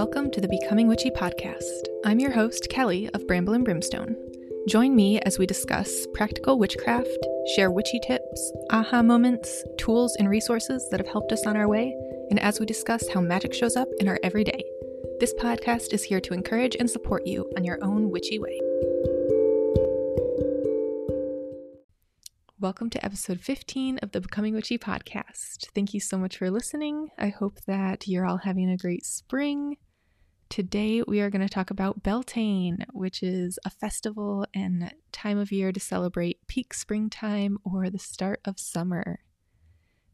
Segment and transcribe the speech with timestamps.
[0.00, 1.84] Welcome to the Becoming Witchy podcast.
[2.06, 4.16] I'm your host, Kelly of Bramble and Brimstone.
[4.66, 7.18] Join me as we discuss practical witchcraft,
[7.54, 11.94] share witchy tips, aha moments, tools, and resources that have helped us on our way,
[12.30, 14.64] and as we discuss how magic shows up in our everyday.
[15.20, 18.58] This podcast is here to encourage and support you on your own witchy way.
[22.58, 25.66] Welcome to episode 15 of the Becoming Witchy podcast.
[25.74, 27.10] Thank you so much for listening.
[27.18, 29.76] I hope that you're all having a great spring.
[30.50, 35.52] Today, we are going to talk about Beltane, which is a festival and time of
[35.52, 39.20] year to celebrate peak springtime or the start of summer.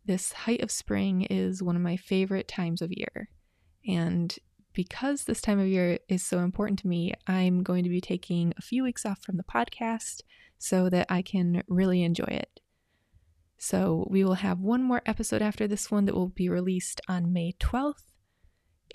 [0.04, 3.30] This height of spring is one of my favorite times of year.
[3.88, 4.36] And
[4.74, 8.52] because this time of year is so important to me, I'm going to be taking
[8.58, 10.20] a few weeks off from the podcast
[10.58, 12.60] so that I can really enjoy it.
[13.56, 17.32] So, we will have one more episode after this one that will be released on
[17.32, 18.12] May 12th,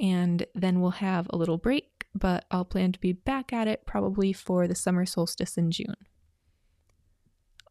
[0.02, 3.86] and then we'll have a little break, but I'll plan to be back at it
[3.86, 5.96] probably for the summer solstice in June.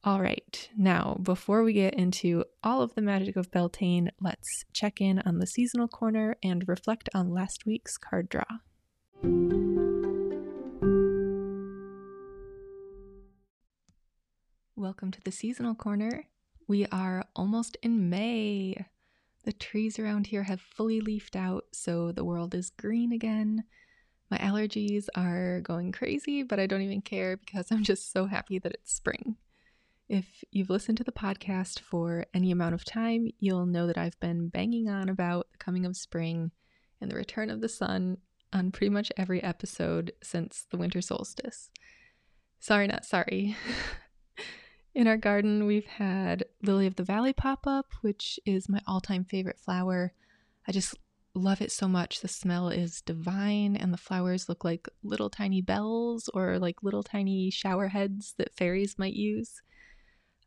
[0.05, 5.01] All right, now before we get into all of the magic of Beltane, let's check
[5.01, 8.45] in on the seasonal corner and reflect on last week's card draw.
[14.77, 16.25] Welcome to the seasonal corner.
[16.67, 18.87] We are almost in May.
[19.45, 23.65] The trees around here have fully leafed out, so the world is green again.
[24.31, 28.59] My allergies are going crazy, but I don't even care because I'm just so happy
[28.59, 29.37] that it's spring.
[30.09, 34.19] If you've listened to the podcast for any amount of time, you'll know that I've
[34.21, 36.51] been banging on about the coming of spring
[37.01, 38.19] and the return of the sun
[38.53, 41.71] on pretty much every episode since the winter solstice.
[42.59, 43.57] Sorry, not sorry.
[44.95, 49.01] In our garden, we've had Lily of the Valley pop up, which is my all
[49.01, 50.13] time favorite flower.
[50.67, 50.97] I just
[51.35, 52.21] love it so much.
[52.21, 57.05] The smell is divine, and the flowers look like little tiny bells or like little
[57.05, 59.63] tiny shower heads that fairies might use.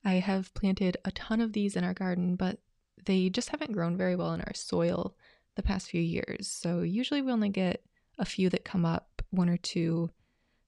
[0.04, 2.60] I have planted a ton of these in our garden, but
[3.06, 5.16] they just haven't grown very well in our soil
[5.56, 6.48] the past few years.
[6.48, 7.84] So usually we only get
[8.20, 10.10] a few that come up, one or two,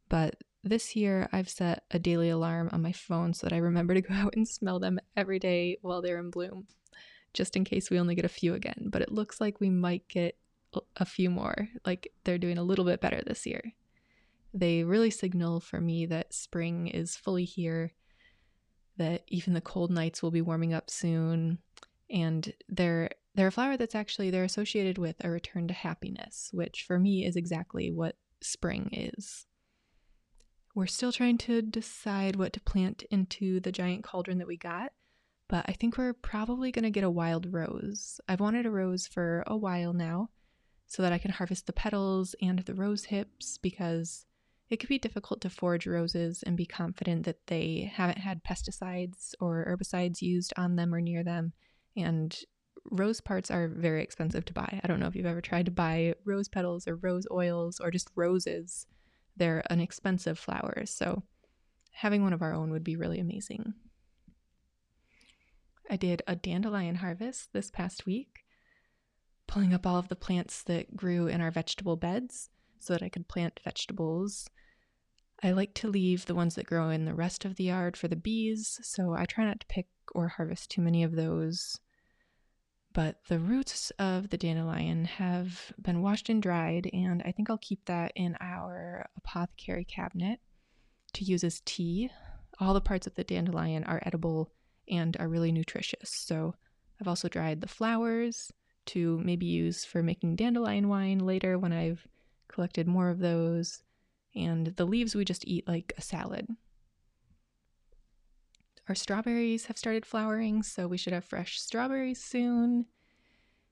[0.07, 0.35] but
[0.69, 4.01] this year, I've set a daily alarm on my phone so that I remember to
[4.01, 6.67] go out and smell them every day while they're in bloom,
[7.33, 8.87] just in case we only get a few again.
[8.91, 10.37] But it looks like we might get
[10.97, 11.69] a few more.
[11.85, 13.61] Like they're doing a little bit better this year.
[14.53, 17.91] They really signal for me that spring is fully here,
[18.97, 21.59] that even the cold nights will be warming up soon.
[22.09, 26.85] And they're they're a flower that's actually they're associated with a return to happiness, which
[26.87, 29.45] for me is exactly what spring is.
[30.75, 34.91] We're still trying to decide what to plant into the giant cauldron that we got,
[35.47, 38.19] but I think we're probably going to get a wild rose.
[38.27, 40.31] I've wanted a rose for a while now
[40.85, 44.25] so that I can harvest the petals and the rose hips because
[44.69, 49.33] it could be difficult to forage roses and be confident that they haven't had pesticides
[49.39, 51.53] or herbicides used on them or near them.
[51.95, 52.37] And
[52.91, 54.81] rose parts are very expensive to buy.
[54.83, 57.91] I don't know if you've ever tried to buy rose petals or rose oils or
[57.91, 58.87] just roses
[59.35, 61.23] they're an expensive flower, so
[61.91, 63.73] having one of our own would be really amazing.
[65.90, 68.46] I did a dandelion harvest this past week,
[69.47, 73.09] pulling up all of the plants that grew in our vegetable beds so that I
[73.09, 74.50] could plant vegetables.
[75.44, 78.07] I like to leave the ones that grow in the rest of the yard for
[78.07, 81.79] the bees, so I try not to pick or harvest too many of those
[82.95, 87.57] but the roots of the dandelion have been washed and dried, and I think I'll
[87.57, 90.39] keep that in our apothecary cabinet
[91.13, 92.09] to use as tea.
[92.57, 94.53] All the parts of the dandelion are edible
[94.89, 96.09] and are really nutritious.
[96.09, 96.55] So
[97.01, 98.50] I've also dried the flowers
[98.88, 102.07] to maybe use for making dandelion wine later when I've
[102.47, 103.84] collected more of those.
[104.38, 106.47] And the leaves we just eat like a salad.
[108.88, 112.85] Our strawberries have started flowering, so we should have fresh strawberries soon.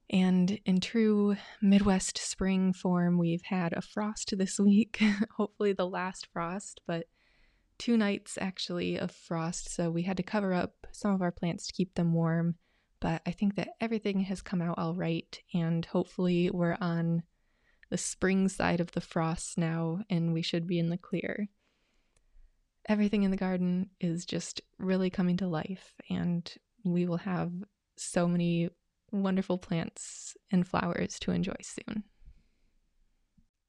[0.09, 5.01] And in true Midwest spring form, we've had a frost this week,
[5.37, 7.05] hopefully the last frost, but
[7.77, 9.69] two nights actually of frost.
[9.69, 12.55] So we had to cover up some of our plants to keep them warm.
[12.99, 17.23] But I think that everything has come out all right, and hopefully we're on
[17.89, 21.49] the spring side of the frost now, and we should be in the clear
[22.87, 26.51] everything in the garden is just really coming to life, and
[26.83, 27.51] we will have
[27.97, 28.69] so many
[29.11, 32.03] wonderful plants and flowers to enjoy soon.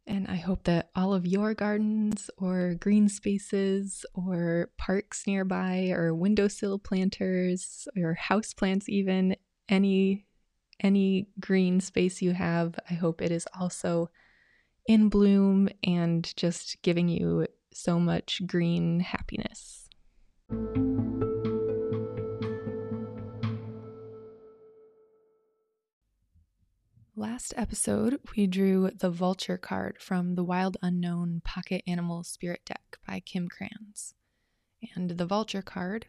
[0.06, 6.14] And I hope that all of your gardens or green spaces or parks nearby or
[6.14, 9.36] windowsill planters or house plants even
[9.68, 10.26] any
[10.80, 14.10] any green space you have, I hope it is also
[14.86, 19.88] in bloom and just giving you so much green happiness.
[27.16, 32.98] Last episode, we drew the Vulture card from the Wild Unknown Pocket Animal Spirit deck
[33.06, 34.14] by Kim Krans.
[34.94, 36.06] And the Vulture card,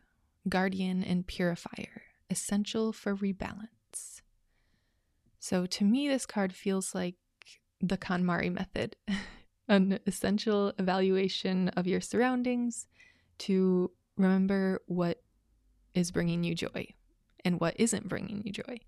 [0.50, 4.22] Guardian and Purifier, essential for rebalance.
[5.40, 7.16] So to me, this card feels like
[7.82, 8.96] the KonMari method
[9.68, 12.88] an essential evaluation of your surroundings
[13.40, 15.22] to remember what
[15.94, 16.88] is bringing you joy
[17.44, 18.80] and what isn't bringing you joy.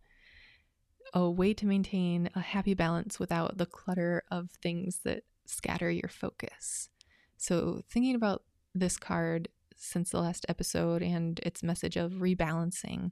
[1.14, 6.10] A way to maintain a happy balance without the clutter of things that scatter your
[6.10, 6.90] focus.
[7.38, 8.44] So, thinking about
[8.76, 13.12] this card since the last episode and its message of rebalancing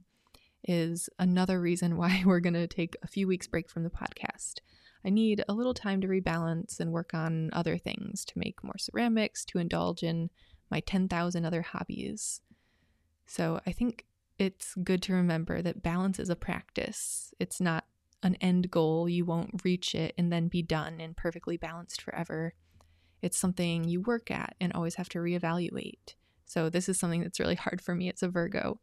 [0.64, 4.60] is another reason why we're going to take a few weeks break from the podcast.
[5.04, 8.78] I need a little time to rebalance and work on other things, to make more
[8.78, 10.30] ceramics, to indulge in
[10.70, 12.40] my 10,000 other hobbies.
[13.26, 14.06] So I think
[14.38, 17.32] it's good to remember that balance is a practice.
[17.38, 17.84] It's not
[18.22, 19.08] an end goal.
[19.08, 22.54] You won't reach it and then be done and perfectly balanced forever.
[23.22, 26.14] It's something you work at and always have to reevaluate.
[26.44, 28.08] So this is something that's really hard for me.
[28.08, 28.80] It's a Virgo.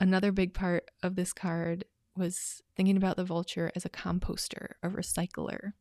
[0.00, 1.84] Another big part of this card
[2.16, 5.72] was thinking about the vulture as a composter, a recycler.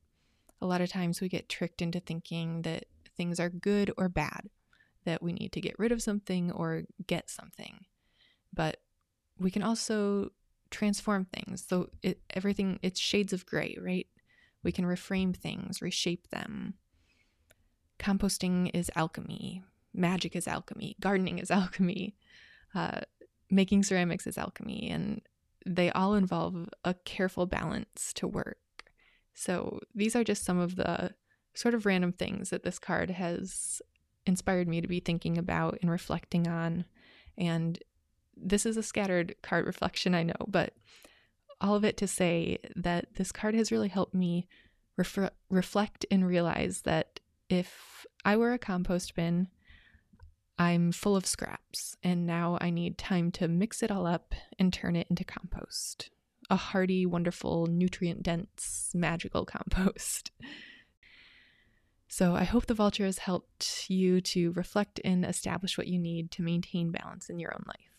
[0.62, 2.86] A lot of times we get tricked into thinking that
[3.18, 4.50] things are good or bad,
[5.06, 7.86] that we need to get rid of something or get something.
[8.54, 8.78] But
[9.40, 10.32] we can also
[10.70, 11.66] transform things.
[11.68, 14.08] So it, everything, it's shades of gray, right?
[14.64, 16.76] We can reframe things, reshape them.
[18.00, 19.64] Composting is alchemy.
[19.94, 20.96] Magic is alchemy.
[21.02, 22.16] Gardening is alchemy.
[22.74, 23.02] Uh,
[23.50, 24.90] making ceramics is alchemy.
[24.90, 25.22] And
[25.66, 28.58] they all involve a careful balance to work.
[29.34, 31.14] So these are just some of the
[31.54, 33.82] sort of random things that this card has
[34.26, 36.86] inspired me to be thinking about and reflecting on.
[37.38, 37.80] And
[38.36, 40.74] this is a scattered card reflection, I know, but
[41.60, 44.48] all of it to say that this card has really helped me
[44.98, 47.20] ref- reflect and realize that
[47.50, 49.48] if I were a compost bin,
[50.62, 54.72] I'm full of scraps, and now I need time to mix it all up and
[54.72, 56.12] turn it into compost.
[56.52, 60.30] A hearty, wonderful, nutrient dense, magical compost.
[62.08, 66.30] So I hope the vulture has helped you to reflect and establish what you need
[66.34, 67.91] to maintain balance in your own life.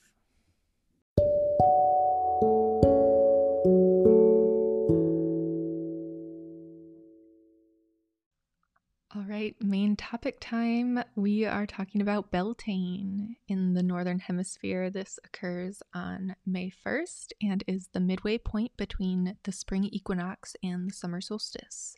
[9.42, 11.02] Right, main topic time.
[11.16, 13.34] We are talking about Beltane.
[13.48, 19.36] In the Northern Hemisphere, this occurs on May 1st and is the midway point between
[19.42, 21.96] the spring equinox and the summer solstice.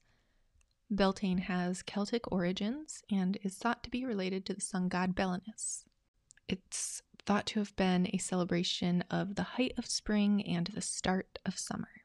[0.91, 5.85] Beltane has Celtic origins and is thought to be related to the sun god Belenus.
[6.49, 11.38] It's thought to have been a celebration of the height of spring and the start
[11.44, 12.04] of summer.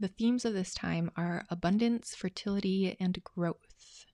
[0.00, 4.04] The themes of this time are abundance, fertility, and growth,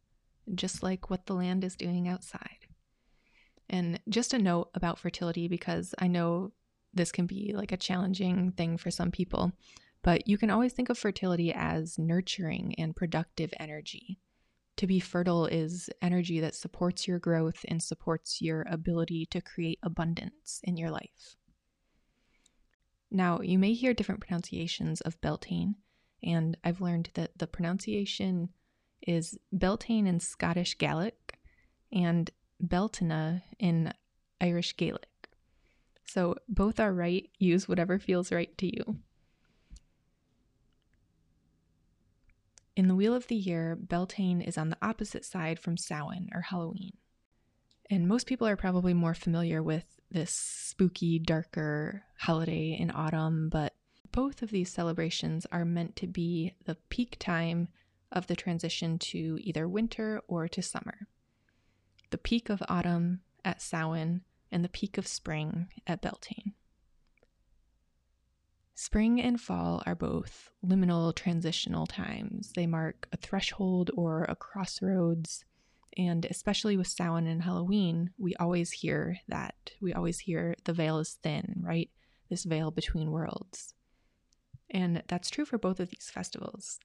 [0.55, 2.67] just like what the land is doing outside.
[3.69, 6.53] And just a note about fertility, because I know
[6.95, 9.53] this can be like a challenging thing for some people,
[10.03, 14.19] but you can always think of fertility as nurturing and productive energy.
[14.79, 19.79] To be fertile is energy that supports your growth and supports your ability to create
[19.83, 21.37] abundance in your life.
[23.15, 25.77] Now, you may hear different pronunciations of Beltane,
[26.21, 28.49] and I've learned that the pronunciation
[29.07, 31.39] is Beltane in Scottish Gaelic
[31.93, 32.29] and
[32.61, 33.93] Beltana in
[34.41, 35.29] Irish Gaelic.
[36.05, 37.31] So both are right.
[37.39, 38.97] Use whatever feels right to you.
[42.75, 46.41] In the Wheel of the Year, Beltane is on the opposite side from Samhain or
[46.41, 46.97] Halloween.
[47.89, 53.75] And most people are probably more familiar with this spooky, darker holiday in autumn, but
[54.13, 57.69] both of these celebrations are meant to be the peak time
[58.13, 61.09] of the transition to either winter or to summer.
[62.11, 66.55] The peak of autumn at Samhain and the peak of spring at Beltane.
[68.77, 72.53] Spring and fall are both liminal transitional times.
[72.55, 75.45] They mark a threshold or a crossroads
[75.97, 79.73] and especially with Samhain and Halloween, we always hear that.
[79.81, 81.91] We always hear the veil is thin, right?
[82.31, 83.75] This veil between worlds.
[84.71, 86.79] And that's true for both of these festivals.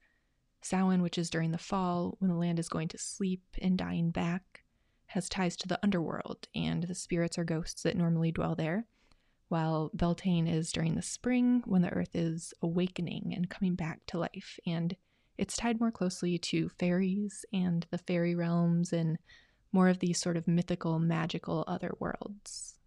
[0.62, 4.10] Samhain, which is during the fall when the land is going to sleep and dying
[4.10, 4.64] back,
[5.06, 8.86] has ties to the underworld, and the spirits or ghosts that normally dwell there.
[9.48, 14.18] While Beltane is during the spring when the earth is awakening and coming back to
[14.18, 14.94] life, and
[15.40, 19.16] it's tied more closely to fairies and the fairy realms and
[19.72, 22.78] more of these sort of mythical, magical other worlds.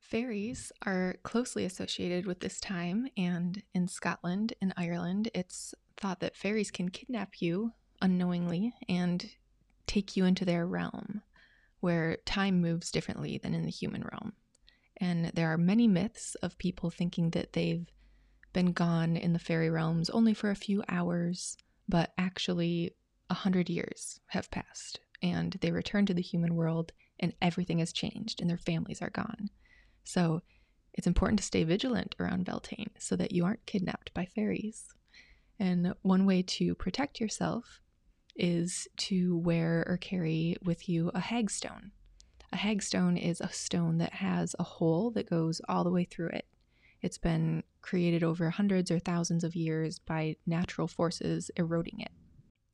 [0.00, 6.36] Fairies are closely associated with this time, and in Scotland and Ireland, it's thought that
[6.36, 7.72] fairies can kidnap you
[8.02, 9.30] unknowingly and
[9.86, 11.22] take you into their realm,
[11.78, 14.32] where time moves differently than in the human realm.
[14.96, 17.86] And there are many myths of people thinking that they've
[18.52, 21.56] been gone in the fairy realms only for a few hours,
[21.88, 22.94] but actually
[23.28, 27.92] a hundred years have passed, and they return to the human world, and everything has
[27.92, 29.50] changed, and their families are gone.
[30.04, 30.42] So
[30.94, 34.88] it's important to stay vigilant around Beltane so that you aren't kidnapped by fairies.
[35.58, 37.80] And one way to protect yourself
[38.34, 41.90] is to wear or carry with you a hagstone.
[42.52, 46.30] A hagstone is a stone that has a hole that goes all the way through
[46.30, 46.46] it.
[47.02, 52.12] It's been created over hundreds or thousands of years by natural forces eroding it.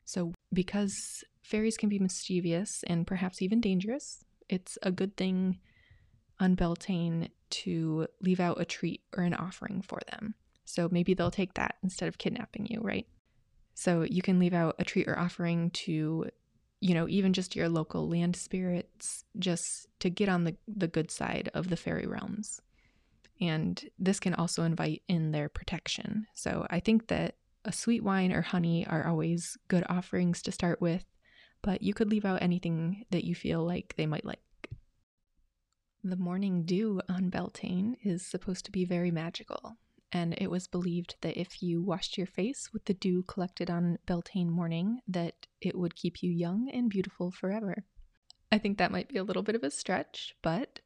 [0.05, 5.59] So, because fairies can be mischievous and perhaps even dangerous, it's a good thing
[6.39, 10.35] on Beltane to leave out a treat or an offering for them.
[10.65, 13.07] So maybe they'll take that instead of kidnapping you, right?
[13.75, 16.27] So you can leave out a treat or offering to,
[16.81, 21.11] you know, even just your local land spirits, just to get on the, the good
[21.11, 22.61] side of the fairy realms.
[23.41, 26.27] And this can also invite in their protection.
[26.35, 30.81] So I think that a sweet wine or honey are always good offerings to start
[30.81, 31.05] with,
[31.63, 34.39] but you could leave out anything that you feel like they might like.
[36.05, 39.77] The morning dew on Beltane is supposed to be very magical,
[40.13, 43.99] and it was believed that if you washed your face with the dew collected on
[44.07, 47.85] Beltane morning, that it would keep you young and beautiful forever.
[48.53, 50.79] I think that might be a little bit of a stretch, but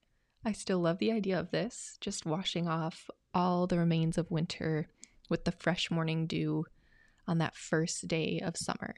[0.45, 4.89] I still love the idea of this, just washing off all the remains of winter
[5.29, 6.65] with the fresh morning dew
[7.27, 8.95] on that first day of summer.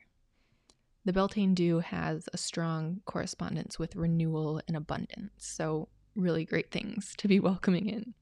[1.05, 7.15] The Beltane dew has a strong correspondence with renewal and abundance, so really great things
[7.19, 8.15] to be welcoming in.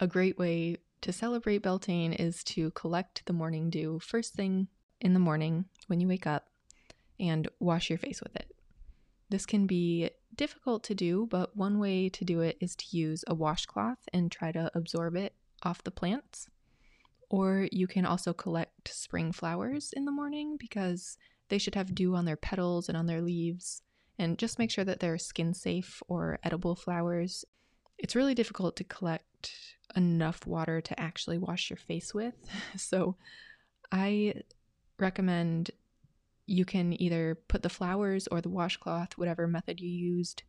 [0.00, 4.68] A great way to celebrate Beltane is to collect the morning dew first thing
[5.00, 6.48] in the morning when you wake up
[7.18, 8.54] and wash your face with it.
[9.30, 13.24] This can be difficult to do, but one way to do it is to use
[13.26, 16.48] a washcloth and try to absorb it off the plants.
[17.30, 21.16] Or you can also collect spring flowers in the morning because
[21.48, 23.82] they should have dew on their petals and on their leaves
[24.18, 27.44] and just make sure that they're skin safe or edible flowers.
[27.98, 29.52] It's really difficult to collect
[29.96, 32.34] enough water to actually wash your face with.
[32.76, 33.16] So
[33.90, 34.34] I
[34.98, 35.70] recommend
[36.52, 40.42] you can either put the flowers or the washcloth, whatever method you used,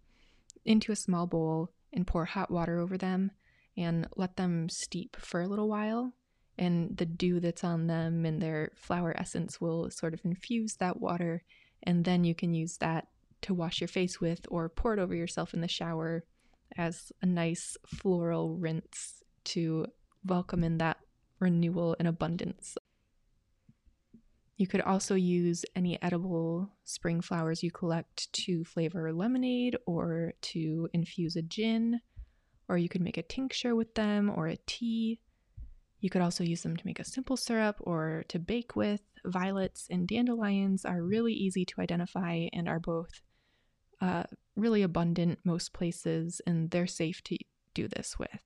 [0.65, 3.31] into a small bowl and pour hot water over them
[3.77, 6.13] and let them steep for a little while.
[6.57, 10.99] And the dew that's on them and their flower essence will sort of infuse that
[10.99, 11.41] water.
[11.83, 13.07] And then you can use that
[13.43, 16.25] to wash your face with or pour it over yourself in the shower
[16.77, 19.85] as a nice floral rinse to
[20.25, 20.97] welcome in that
[21.39, 22.77] renewal and abundance.
[24.57, 30.89] You could also use any edible spring flowers you collect to flavor lemonade or to
[30.93, 31.99] infuse a gin,
[32.69, 35.19] or you could make a tincture with them or a tea.
[36.01, 39.01] You could also use them to make a simple syrup or to bake with.
[39.25, 43.21] Violets and dandelions are really easy to identify and are both
[44.01, 44.23] uh,
[44.55, 47.37] really abundant most places, and they're safe to
[47.73, 48.41] do this with,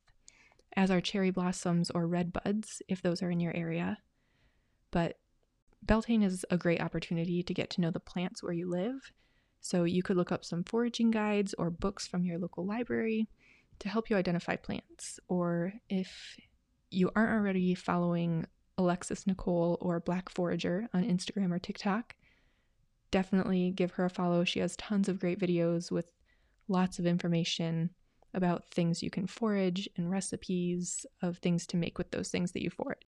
[0.76, 3.98] as are cherry blossoms or red buds, if those are in your area.
[4.92, 5.18] But
[5.88, 9.12] Beltane is a great opportunity to get to know the plants where you live.
[9.62, 13.30] So you could look up some foraging guides or books from your local library
[13.80, 15.20] to help you identify plants.
[15.30, 16.38] Or if
[16.92, 18.46] you aren't already following
[18.78, 22.16] Alexis Nicole or Black Forager on Instagram or TikTok,
[23.10, 24.44] definitely give her a follow.
[24.44, 26.12] She has tons of great videos with
[26.68, 27.92] lots of information
[28.34, 32.62] about things you can forage and recipes of things to make with those things that
[32.62, 33.02] you forage.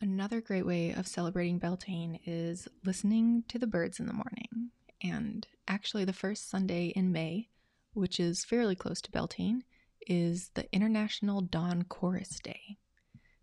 [0.00, 4.70] Another great way of celebrating Beltane is listening to the birds in the morning.
[5.02, 7.48] And actually, the first Sunday in May,
[7.94, 9.64] which is fairly close to Beltane,
[10.06, 12.78] is the International Dawn Chorus Day.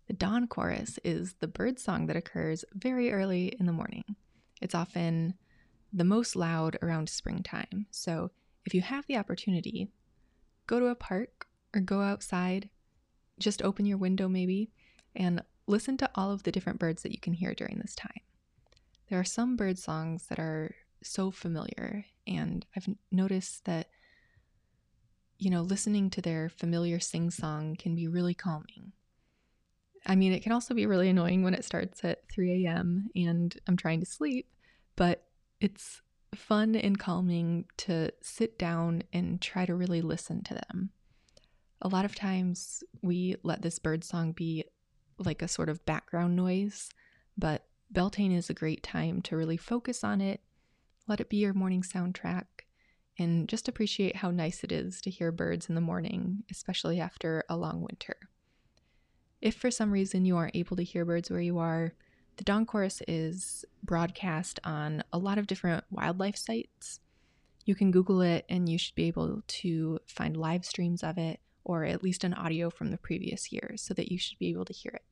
[0.06, 4.16] The dawn chorus is the bird song that occurs very early in the morning.
[4.62, 5.34] It's often
[5.92, 7.86] the most loud around springtime.
[7.90, 8.30] So
[8.64, 9.88] if you have the opportunity,
[10.66, 12.70] go to a park or go outside,
[13.38, 14.70] just open your window maybe,
[15.14, 18.20] and listen to all of the different birds that you can hear during this time.
[19.08, 23.88] There are some bird songs that are so familiar, and I've noticed that,
[25.38, 28.92] you know, listening to their familiar sing song can be really calming
[30.06, 33.08] I mean, it can also be really annoying when it starts at 3 a.m.
[33.16, 34.48] and I'm trying to sleep,
[34.94, 35.24] but
[35.60, 36.00] it's
[36.34, 40.90] fun and calming to sit down and try to really listen to them.
[41.82, 44.64] A lot of times we let this bird song be
[45.18, 46.90] like a sort of background noise,
[47.36, 50.40] but Beltane is a great time to really focus on it,
[51.06, 52.44] let it be your morning soundtrack,
[53.18, 57.44] and just appreciate how nice it is to hear birds in the morning, especially after
[57.48, 58.16] a long winter.
[59.40, 61.94] If for some reason you aren't able to hear birds where you are,
[62.36, 67.00] the dawn chorus is broadcast on a lot of different wildlife sites.
[67.64, 71.40] You can Google it and you should be able to find live streams of it
[71.66, 74.64] or at least an audio from the previous year so that you should be able
[74.64, 75.02] to hear it.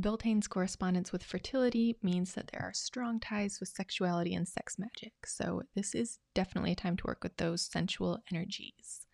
[0.00, 5.12] Beltane's correspondence with fertility means that there are strong ties with sexuality and sex magic,
[5.26, 9.06] so this is definitely a time to work with those sensual energies.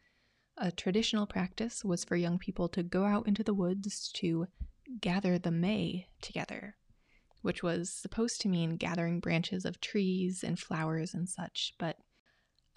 [0.58, 4.46] A traditional practice was for young people to go out into the woods to
[5.00, 6.76] gather the May together,
[7.40, 11.96] which was supposed to mean gathering branches of trees and flowers and such, but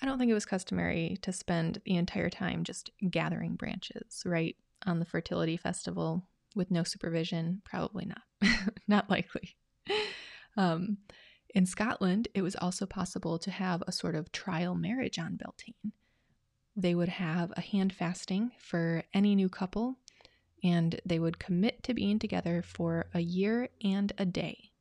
[0.01, 4.55] I don't think it was customary to spend the entire time just gathering branches, right?
[4.85, 6.23] On the fertility festival
[6.55, 7.61] with no supervision?
[7.65, 8.21] Probably not.
[8.87, 9.55] not likely.
[10.55, 10.97] Um,
[11.53, 15.93] in Scotland, it was also possible to have a sort of trial marriage on Beltane.
[16.75, 19.97] They would have a hand fasting for any new couple,
[20.63, 24.71] and they would commit to being together for a year and a day.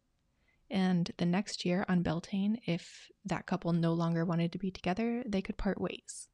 [0.71, 5.23] And the next year on Beltane, if that couple no longer wanted to be together,
[5.27, 6.29] they could part ways.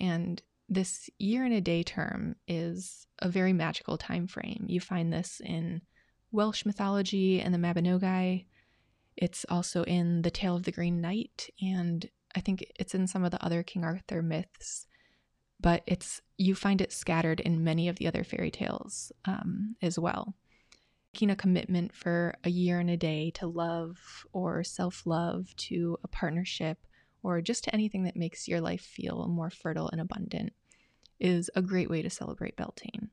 [0.00, 4.64] And this year and a day term is a very magical time frame.
[4.66, 5.82] You find this in
[6.32, 8.46] Welsh mythology and the Mabinogi.
[9.16, 13.24] It's also in The Tale of the Green Knight, and I think it's in some
[13.24, 14.86] of the other King Arthur myths.
[15.58, 19.98] But it's you find it scattered in many of the other fairy tales um, as
[19.98, 20.34] well.
[21.16, 25.98] Making a commitment for a year and a day to love or self love, to
[26.04, 26.76] a partnership,
[27.22, 30.52] or just to anything that makes your life feel more fertile and abundant
[31.18, 33.08] is a great way to celebrate Beltane.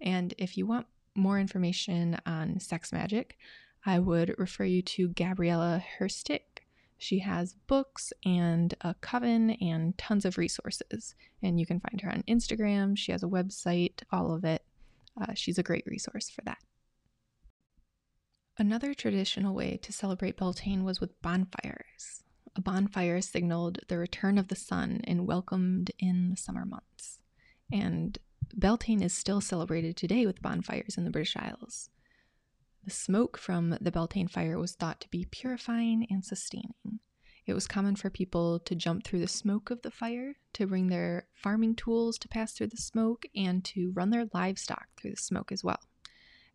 [0.00, 3.38] And if you want more information on sex magic,
[3.86, 6.64] I would refer you to Gabriela Herstik.
[6.98, 11.14] She has books and a coven and tons of resources.
[11.44, 12.98] And you can find her on Instagram.
[12.98, 14.64] She has a website, all of it.
[15.20, 16.58] Uh, she's a great resource for that.
[18.58, 22.22] Another traditional way to celebrate Beltane was with bonfires.
[22.56, 27.20] A bonfire signaled the return of the sun and welcomed in the summer months.
[27.72, 28.18] And
[28.54, 31.90] Beltane is still celebrated today with bonfires in the British Isles.
[32.84, 37.00] The smoke from the Beltane fire was thought to be purifying and sustaining.
[37.46, 40.88] It was common for people to jump through the smoke of the fire, to bring
[40.88, 45.16] their farming tools to pass through the smoke, and to run their livestock through the
[45.16, 45.80] smoke as well.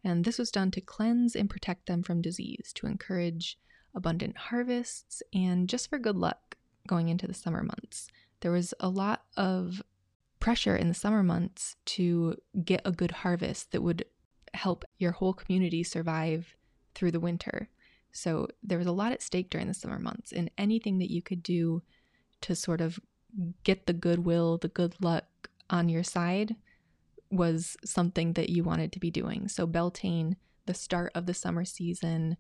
[0.06, 3.58] And this was done to cleanse and protect them from disease, to encourage
[3.96, 6.56] abundant harvests, and just for good luck
[6.88, 8.08] going into the summer months.
[8.42, 9.82] There was a lot of
[10.40, 14.06] pressure in the summer months to get a good harvest that would
[14.54, 16.56] help your whole community survive
[16.94, 17.68] through the winter.
[18.12, 21.24] So there was a lot at stake during the summer months, and anything that you
[21.24, 21.82] could do
[22.42, 23.00] to sort of
[23.64, 26.56] get the goodwill, the good luck on your side
[27.32, 29.48] was something that you wanted to be doing.
[29.48, 32.38] So Beltane, the start of the summer season,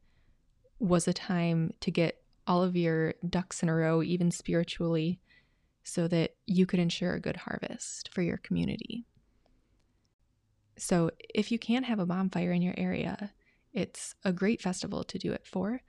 [0.80, 5.19] was a time to get all of your ducks in a row, even spiritually,
[5.84, 9.06] so that you could ensure a good harvest for your community.
[10.78, 13.32] So, if you can't have a bonfire in your area,
[13.74, 15.82] it's a great festival to do it for.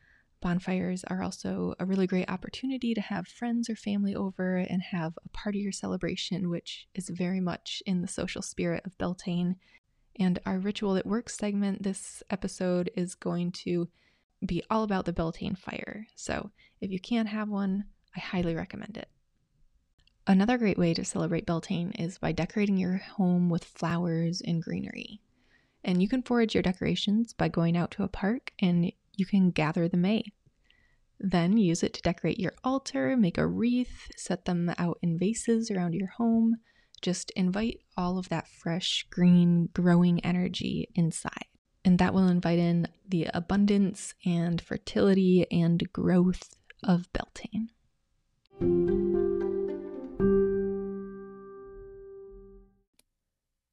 [0.46, 5.18] Bonfires are also a really great opportunity to have friends or family over and have
[5.24, 9.56] a party or celebration, which is very much in the social spirit of Beltane.
[10.20, 13.88] And our Ritual That Works segment this episode is going to
[14.46, 16.06] be all about the Beltane fire.
[16.14, 19.09] So if you can't have one, I highly recommend it.
[20.28, 25.20] Another great way to celebrate Beltane is by decorating your home with flowers and greenery.
[25.82, 29.50] And you can forage your decorations by going out to a park and you can
[29.50, 30.24] gather the May.
[31.18, 35.70] Then use it to decorate your altar, make a wreath, set them out in vases
[35.70, 36.57] around your home.
[37.02, 41.46] Just invite all of that fresh, green, growing energy inside
[41.87, 47.68] and that will invite in the abundance and fertility and growth of Beltane.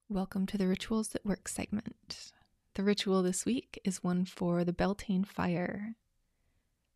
[0.07, 2.31] Welcome to the Rituals That Work segment.
[2.75, 5.95] The ritual this week is one for the Beltane fire.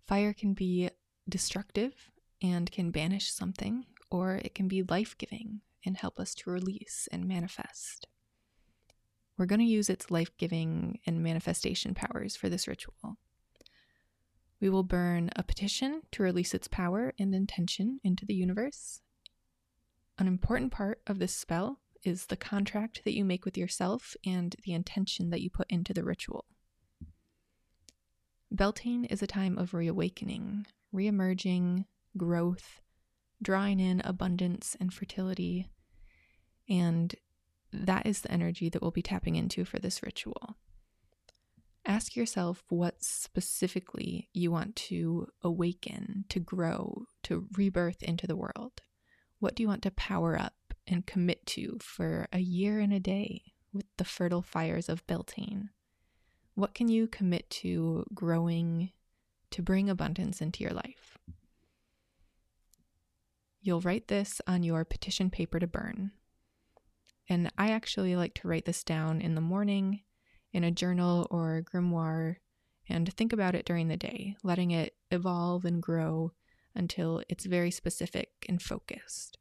[0.06, 0.90] Fire can be
[1.30, 2.10] destructive
[2.42, 7.08] and can banish something, or it can be life giving and help us to release
[7.12, 8.08] and manifest.
[9.38, 13.18] we're going to use its life giving and manifestation powers for this ritual.
[14.60, 19.02] We will burn a petition to release its power and intention into the universe.
[20.18, 24.56] An important part of this spell is the contract that you make with yourself and
[24.64, 26.46] the intention that you put into the ritual.
[28.50, 30.66] Beltane is a time of reawakening,
[30.96, 32.82] reemerging, growth,
[33.42, 35.68] drawing in abundance and fertility,
[36.70, 37.14] and
[37.72, 40.56] that is the energy that we'll be tapping into for this ritual.
[41.86, 48.82] Ask yourself what specifically you want to awaken, to grow, to rebirth into the world.
[49.40, 53.00] What do you want to power up and commit to for a year and a
[53.00, 53.42] day
[53.74, 55.70] with the fertile fires of Beltane?
[56.56, 58.92] What can you commit to growing
[59.52, 61.18] to bring abundance into your life?
[63.62, 66.12] You'll write this on your petition paper to burn.
[67.30, 70.02] And I actually like to write this down in the morning
[70.54, 72.38] in a journal or grimoire
[72.90, 76.32] and think about it during the day, letting it evolve and grow
[76.74, 79.38] until it's very specific and focused.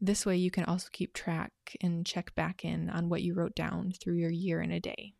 [0.00, 3.54] This way, you can also keep track and check back in on what you wrote
[3.54, 5.14] down through your year in a day.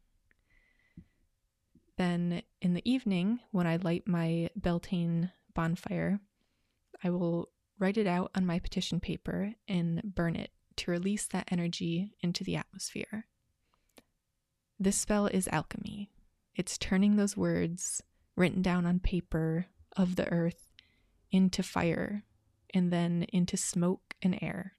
[1.97, 6.21] Then, in the evening, when I light my Beltane bonfire,
[7.03, 11.49] I will write it out on my petition paper and burn it to release that
[11.51, 13.27] energy into the atmosphere.
[14.79, 16.11] This spell is alchemy.
[16.55, 18.03] It's turning those words
[18.37, 20.71] written down on paper of the earth
[21.31, 22.25] into fire
[22.77, 24.75] and then into smoke and air.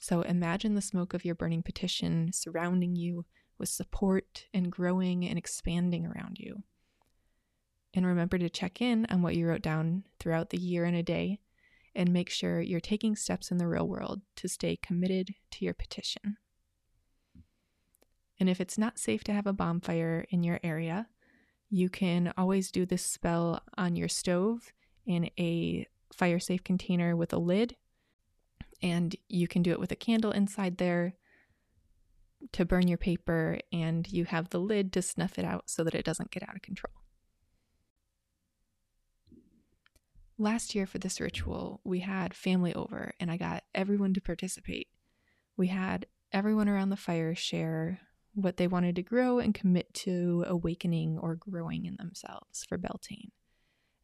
[0.00, 3.24] So imagine the smoke of your burning petition surrounding you
[3.58, 6.62] with support and growing and expanding around you.
[7.92, 11.02] And remember to check in on what you wrote down throughout the year and a
[11.02, 11.40] day
[11.92, 15.74] and make sure you're taking steps in the real world to stay committed to your
[15.74, 16.36] petition.
[18.38, 21.08] And if it's not safe to have a bonfire in your area,
[21.68, 24.72] you can always do this spell on your stove
[25.04, 27.76] in a fire safe container with a lid.
[28.82, 31.14] And you can do it with a candle inside there
[32.52, 35.94] to burn your paper, and you have the lid to snuff it out so that
[35.94, 36.92] it doesn't get out of control.
[40.40, 44.86] Last year for this ritual, we had family over and I got everyone to participate.
[45.56, 47.98] We had everyone around the fire share
[48.34, 53.32] what they wanted to grow and commit to awakening or growing in themselves for Beltane.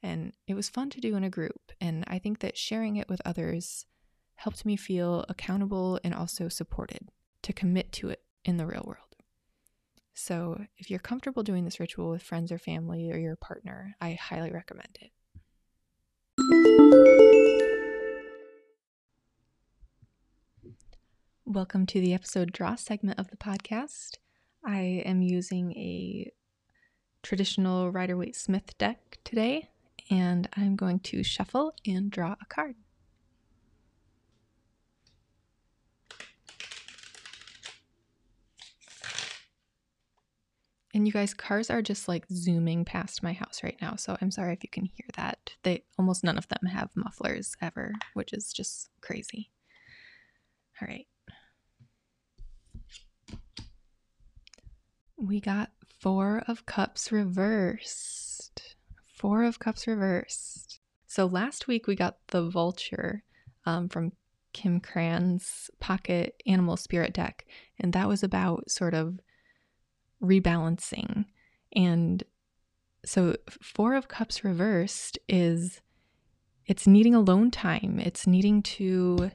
[0.05, 3.09] And it was fun to do in a group, and I think that sharing it
[3.09, 3.87] with others
[4.35, 7.09] helped me feel accountable and also supported
[7.41, 9.17] to commit to it in the real world.
[10.13, 14.13] So, if you're comfortable doing this ritual with friends or family or your partner, I
[14.13, 15.11] highly recommend it.
[21.47, 24.19] Welcome to the episode draw segment of the podcast.
[24.67, 26.31] I am using a
[27.23, 29.71] traditional Rider Waite Smith deck today,
[30.11, 32.77] and I'm going to shuffle and draw a card.
[40.95, 43.97] And you guys, cars are just like zooming past my house right now.
[43.97, 45.51] So I'm sorry if you can hear that.
[45.65, 49.51] They almost none of them have mufflers ever, which is just crazy.
[50.81, 51.07] All right.
[55.17, 58.24] We got Four of Cups reversed.
[59.25, 60.81] Four of Cups reversed.
[61.07, 63.23] So last week we got the Vulture
[63.65, 64.13] um, from
[64.53, 67.47] Kim Krans's Pocket Animal Spirit deck,
[67.81, 69.19] and that was about sort of
[70.23, 71.25] rebalancing.
[71.75, 72.23] And
[73.03, 75.81] so, Four of Cups reversed is
[76.67, 79.31] it's needing alone time, it's needing to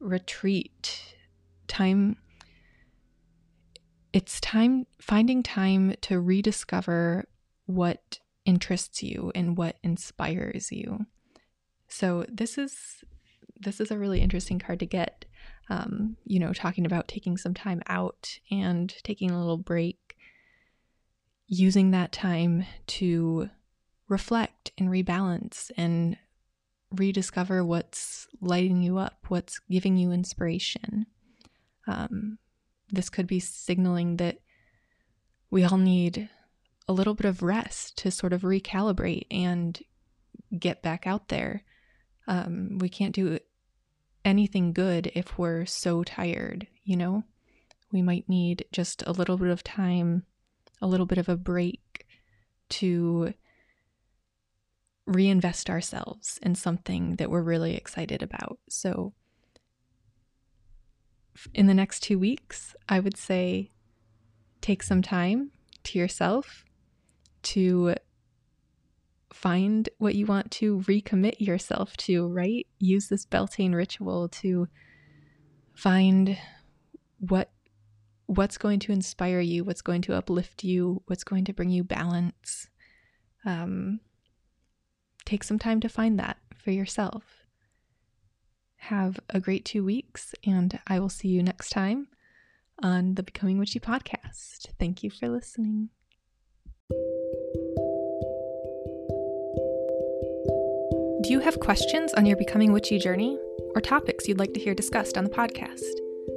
[0.00, 1.14] retreat,
[1.68, 2.16] time.
[4.12, 7.28] It's time finding time to rediscover
[7.66, 11.06] what interests you and what inspires you.
[11.88, 13.04] So this is
[13.60, 15.24] this is a really interesting card to get.
[15.70, 20.14] Um, you know, talking about taking some time out and taking a little break
[21.46, 23.48] using that time to
[24.08, 26.18] reflect and rebalance and
[26.90, 31.06] rediscover what's lighting you up, what's giving you inspiration.
[31.86, 32.38] Um,
[32.90, 34.38] this could be signaling that
[35.50, 36.28] we all need
[36.86, 39.80] a little bit of rest to sort of recalibrate and
[40.58, 41.64] get back out there.
[42.26, 43.38] Um, we can't do
[44.24, 47.24] anything good if we're so tired, you know?
[47.92, 50.24] We might need just a little bit of time
[50.80, 52.06] a little bit of a break
[52.68, 53.32] to
[55.06, 58.58] reinvest ourselves in something that we're really excited about.
[58.68, 59.14] So,
[61.54, 63.70] in the next two weeks, I would say
[64.60, 65.50] take some time
[65.84, 66.63] to yourself
[67.44, 67.94] to
[69.32, 72.66] find what you want to recommit yourself to, right?
[72.78, 74.68] Use this Beltane ritual to
[75.74, 76.38] find
[77.18, 77.50] what
[78.26, 81.84] what's going to inspire you, what's going to uplift you, what's going to bring you
[81.84, 82.68] balance.
[83.44, 84.00] Um,
[85.26, 87.24] take some time to find that for yourself.
[88.76, 92.08] Have a great two weeks, and I will see you next time
[92.82, 94.66] on the Becoming Witchy podcast.
[94.78, 95.90] Thank you for listening.
[101.24, 103.38] Do you have questions on your Becoming Witchy journey
[103.74, 105.80] or topics you'd like to hear discussed on the podcast?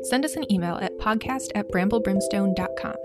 [0.03, 2.95] Send us an email at podcast at bramblebrimstone.com.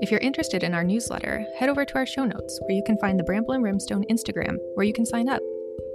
[0.00, 2.98] If you're interested in our newsletter, head over to our show notes where you can
[2.98, 5.42] find the Bramble and Brimstone Instagram where you can sign up.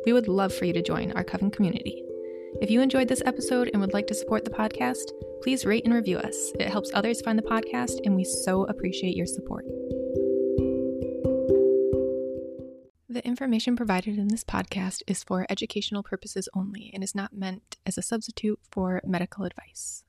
[0.05, 2.03] We would love for you to join our Coven community.
[2.61, 5.93] If you enjoyed this episode and would like to support the podcast, please rate and
[5.93, 6.51] review us.
[6.59, 9.65] It helps others find the podcast, and we so appreciate your support.
[13.11, 17.75] The information provided in this podcast is for educational purposes only and is not meant
[17.83, 20.03] as a substitute for medical advice.